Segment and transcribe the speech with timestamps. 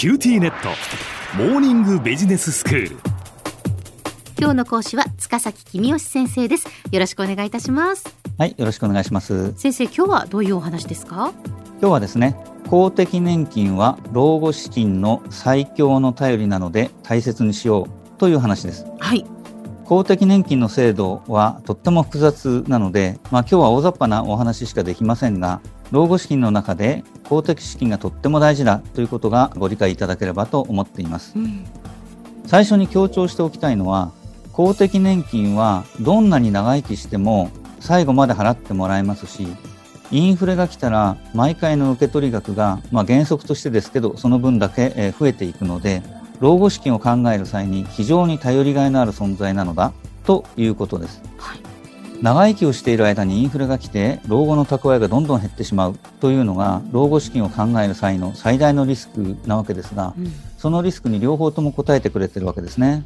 [0.00, 0.70] QTnet。
[1.36, 2.96] モーニングビジネススクール。
[4.38, 6.66] 今日の講師は塚崎君吉先生です。
[6.90, 8.16] よろしくお願いいたします。
[8.38, 9.52] はい、よろしくお願いします。
[9.58, 11.34] 先生今日はどういうお話ですか？
[11.82, 12.34] 今日はですね、
[12.70, 18.86] 公的年金は老後資金の最強の頼りなので大切にしようという話です。
[19.00, 19.26] はい。
[19.84, 25.60] 公的年金の制度はとっても複雑なので、まあ今日は大雑把なお話しかできませんが、
[25.90, 31.32] 老後資金の中で公的資金がとっても大事だということがご理解いただければと思っています。
[31.36, 31.64] うん。
[32.46, 34.12] 最初に強調しておきたいのは
[34.52, 39.46] 公的年金はどんなに長生きしても最後まで払ってもらえますし
[40.10, 46.02] インフレが来たら毎回の受け取り額が、まあ、原則としてですけどその分だけえー増えていくので
[46.40, 49.92] 老後資金を考える際に非常に頼りがいのある存在なのだ
[50.24, 51.22] ということです。
[51.38, 51.69] はい
[52.22, 63.02] 長生きをしている間にインフレが来て老後の蓄えがどんどん減ってしまうというのが老後資金を考える際の最大のリスクなわけですがうんそのリスクに両方とも応えてくれてるわけですね。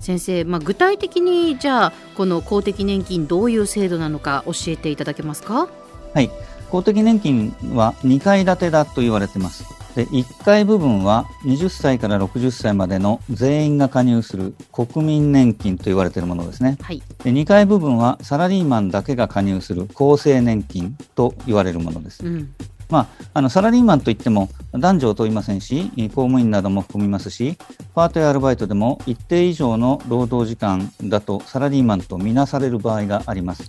[0.00, 5.68] 先生、まあ、具体的にじゃあこの公的年金どういう制度なのか教えていただけますか？
[6.14, 6.30] はい。
[6.70, 9.64] 公的年金は2階建てだと言われています。
[9.94, 16.76] で、1階部分は20歳から60歳までの全員が加入する国民年金と言われているものですね。
[16.82, 22.24] はいで、2階部分はサラリーマンだけが加入する厚生年金と言われるものです。
[22.24, 22.54] うん
[22.88, 27.58] まあ、あのサラリーマンといっても男女を問いませんし、公務員なども含みますし、
[27.94, 33.64] パートやアルバイトでも一定以上の労働時間だとサラリーマンとみなされる場合があります。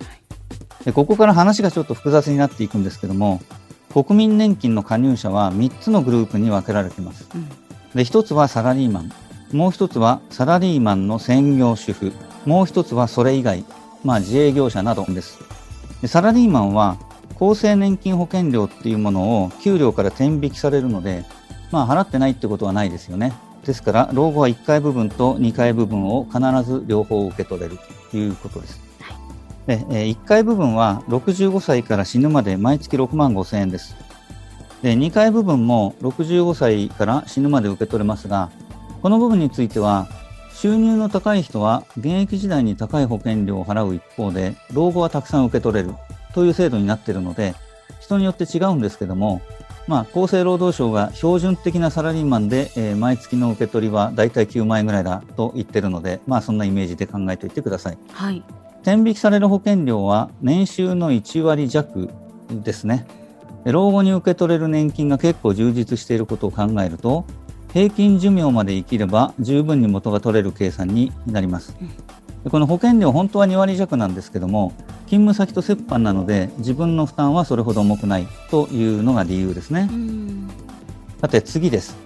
[0.88, 3.41] でここから話がちょっと複雑になっていくんですけども、
[3.91, 7.27] 国民年金の加入者は3つのグループに分けられています。
[7.35, 7.49] うん
[7.93, 9.11] で、1つはサラリーマン、
[9.52, 12.13] もう1つはサラリーマンの専業主婦、
[12.45, 13.65] もう1つはそれ以外、
[14.05, 15.39] まあ自営業者などです。
[16.02, 16.97] でサラリーマンは
[17.35, 21.25] 厚生年金保険料っていうものを給料から転引きされるので、
[21.69, 23.33] まあ払ってないってことはないですよね。
[23.65, 27.77] ですから、老後は1階部分と2階部分を必ず両方受け取れる
[28.09, 28.86] ということです。
[29.67, 33.95] で、え1階部分は65歳から死ぬまで毎月6万5千円です。
[34.81, 38.49] で、2階部分も65歳から死ぬまで受け取れますが、
[39.02, 40.08] この部分については、
[40.53, 45.93] 収入の高い人は現役時代に高い保険料を払う一方で、老後はたくさん受け取れる
[46.33, 47.53] という制度になっているので、
[47.99, 49.42] 人によって違うんですけども、
[49.87, 57.97] まあ、厚生労働省が標準的なサラリーマンで、えー毎月の受け取りはだいたい9万円ぐらいだと言ってるので、まあ、そんなイメージで考えておいてください。
[58.11, 58.43] はい
[58.82, 62.10] 転引きされる保険料は年収の1割弱
[62.49, 63.05] ですね。
[63.64, 67.26] で老後に受け取れる年金が結構充実していることを考えると、
[67.73, 71.76] 平均寿命まで生きれば十分に元が取れる計算になります。
[72.43, 74.71] でこの保険料本当は2割弱なんですけども、
[75.08, 79.95] 勤務先と折半なので自分の負担はそれほど重くないというのが理由ですねう。
[79.95, 80.49] ん
[81.20, 81.98] さて次です。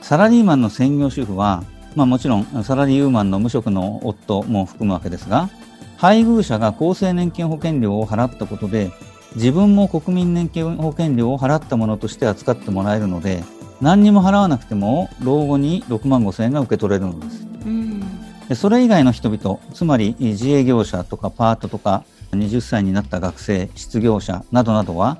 [0.00, 1.64] サラリーマンの専業主婦は、
[1.96, 5.50] まあもちろんサラリーマンの無職の夫も含むわけですが、
[6.00, 8.90] 配偶者が厚生年金保険料を払ったことで、
[9.34, 13.44] 自分も国民年金保険料を払ったものとして扱ってもらえるので、
[13.82, 17.46] 何にも払わなくても老後に6万5千円が受け取れるのです。
[17.66, 18.00] うん
[18.48, 22.02] でそれ以外の人々、つまり自営業者とかパートとか
[22.32, 25.18] 20歳になった学生、失業者などなどは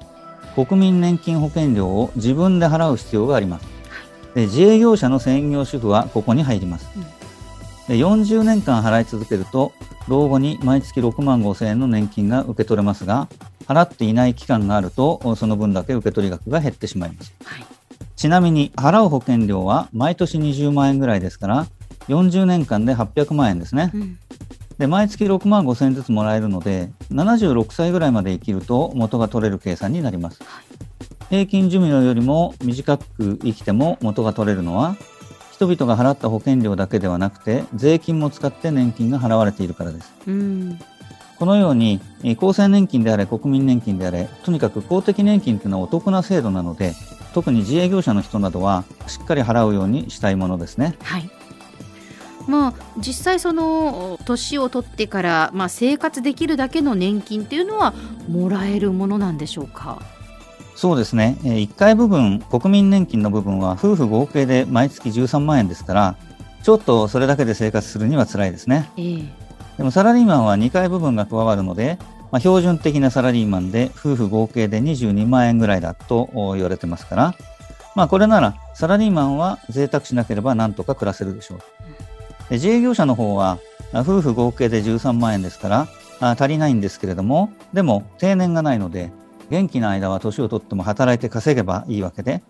[0.54, 3.66] 国民年金保険料を自分で払う必要があります。
[4.34, 6.88] で自営業者の専業主婦はここに入ります。
[7.19, 7.19] で
[7.94, 9.72] 40年間払い続けると
[10.08, 13.28] 老後に毎月6万5千円の年金が受け取れますが
[13.66, 17.34] 払っていない期間があるとその分だけ受け取り額が減ってしまいます。
[17.44, 17.64] はい
[18.16, 21.66] ちなみに払う保険料は毎年20万円ぐらいですから
[22.08, 23.90] 40年間で800万円ですね。
[23.94, 24.18] うん
[24.78, 30.40] で毎月6万5千円ずつもらえるので76歳ぐらいまで生きると元が取れる計算になります。
[31.28, 34.96] 平均寿命よりも短く生きても元が取れるのは
[35.60, 40.10] 人々が払った保険料だけではなくて税金も使って年金が払われているからです。
[40.26, 40.78] うん
[41.38, 46.94] このようにえー厚生年金であれ国民年金であれとにかく公的年金というのはお得な制度なので
[47.34, 50.96] 特に自営業者の人などはしっかり払うようにしたいものですね。
[51.02, 51.28] はい
[52.48, 57.92] まあ実際その年を取ってから、まあ、生活できるだけの年金っていうのは
[58.30, 60.00] もらえるものなんでしょうか？
[60.80, 61.36] そうですね。
[61.44, 66.16] えー1階部分、国民年金の部分は夫婦合計で毎月13万円ですから、
[66.62, 68.90] ちょっとそれだけで生活するには辛いですね。
[68.96, 69.24] ええ
[69.76, 71.98] でもサラリーマンは2階部分が加わるので、
[72.30, 77.34] まあ、標準的なサラリーマンで夫婦合計で22万円ぐらいだとお言われてますから、
[77.94, 81.58] まあこれならサラリーマンは贅沢しなければなんとか暮らせるでしょう。
[82.48, 83.58] で自営業者の方は
[83.92, 85.88] あ夫婦合計で13万円ですから
[86.20, 89.12] あ足りないんですけれども、でも定年がないので
[89.50, 92.42] 元気な間は年を取っても働いて稼げばいいわけで、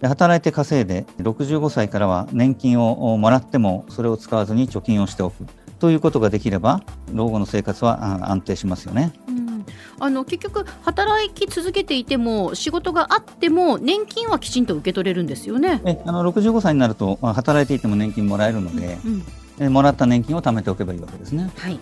[0.00, 5.44] で働いて稼いで65歳からは年金をもらってもそれを使わずに貯金をしておく
[5.78, 6.82] ということができれば
[7.12, 9.12] 老後の生活は安定しますよね。
[9.28, 9.38] うん
[10.00, 15.82] あの結局働き続けていても仕事があっても年金はきちんと受け取れるんですよね。
[15.84, 19.24] えあの65歳になると働いていても年金もらえるので、うん
[19.58, 21.50] うん、もらった年金を貯めておけばいいわけですね。
[21.56, 21.80] はい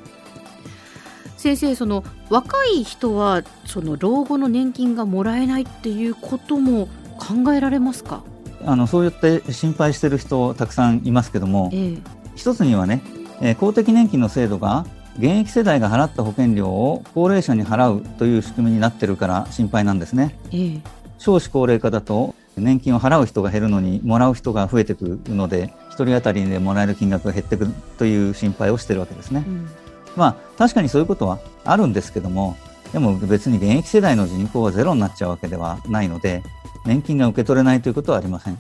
[1.37, 6.89] 先生その若い人はその老後の年金がもらえないっていうことも
[7.19, 8.23] 考えられますか？
[8.65, 11.99] あのそうやって心配している人たくさんいますけども、ええ、
[12.35, 13.03] 一つにはね、
[13.41, 14.87] えー、公的年金の制度が
[15.19, 20.39] 現役世代が払った保険料を高齢者に払うという仕組みになってるから心配なんですね。
[20.53, 20.81] ええ、
[21.19, 29.45] 少子高齢化だと年金を払う人が減るのにもらう人が増えてくるので1人当たりでもらえる金額が減ってくるという心配をしているわけですね。
[29.47, 29.69] うん、
[30.17, 32.57] まあ確かにそういうことはあるんですけども
[32.93, 36.43] でも別に現役世代の人口がゼロになっちゃうわけではないので
[36.85, 38.59] 年金が受け取れないということはありません。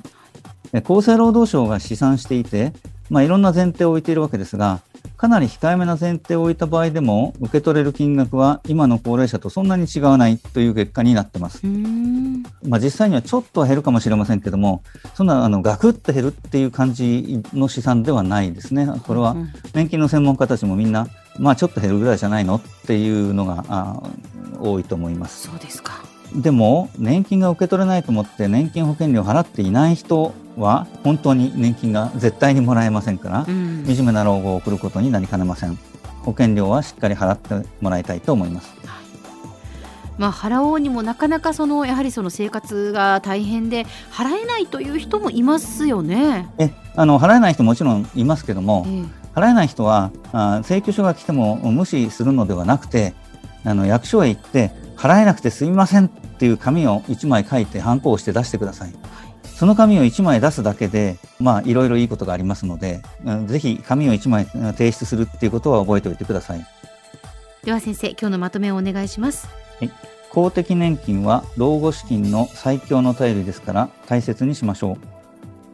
[0.73, 2.73] 厚生労働省が試算していて、
[3.09, 4.81] まあ、いろんな前提を置いているわけですが
[5.17, 11.63] かなり控えめな前提を置いた場合でも受け取れる金額は今の高齢者とそんなに違わないという結果になってます。
[12.65, 14.83] まあ、実際にはちょっとは減るかもしれませんけども
[15.15, 18.87] そんなあのガクッと減るっていう感じの試算ではないですね。
[19.07, 19.37] これは
[19.73, 24.03] 年金の専門家たちもみんなまあちょっと減るぐらいじゃないのっていうのがあ
[24.61, 25.49] 多いと思います。
[25.49, 26.05] そうですか
[26.35, 35.79] でも年金が受け取れないと思って年金保険料を払っていない人は本当に年金が絶対にもらえませんから、うん、惨めな老後を送ることになりかねません
[36.23, 38.75] 保険料はしっかり払ってもらいたいと思います。
[40.19, 46.49] まあ、払おうにもなかなかそのやはりその生活が大変で払えないという人もいますよね。
[46.59, 49.05] えあの払えない人もちろんいますけども、え
[49.37, 53.15] 払えない人はあ請求書が来ても無視するのではなくて
[53.65, 58.95] あの役所へ行って払えなくてすみませんっていう紙を1枚書いてハンコをして出してください。
[59.45, 63.01] その紙を1枚出すだけで、まあ、いろいろいいことがありますので、
[63.47, 66.67] ぜひ紙を1枚提出するっていうことは覚えておいてください。
[67.65, 69.49] では先生、今日のまとめをお願いします。
[69.81, 69.91] はい、
[70.31, 75.16] 公的年金は老後資金の最強の頼りですから大切にしましょう。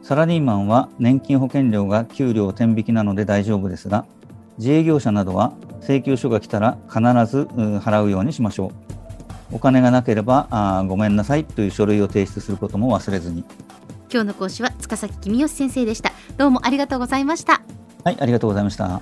[0.03, 4.05] サラリーマンは年金保険料が給料天引きなので大丈夫ですが、
[4.57, 7.47] 自営業者などは請求書が来たら必ず
[7.79, 8.67] 払うようにしましょ
[9.51, 9.55] う。
[9.55, 13.45] お金がなければあごめんなさいという書類を提出することも忘れずに。
[14.11, 16.11] 今日の講師は塚崎君吉先生でした。
[16.37, 17.61] どうもありがとうございました。
[18.03, 19.01] はいありがとうございました